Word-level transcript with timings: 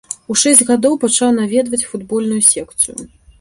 У 0.33 0.35
шэсць 0.43 0.63
гадоў 0.69 0.95
пачаў 1.03 1.33
наведваць 1.41 1.81
футбольную 1.91 2.41
секцыю. 2.49 2.99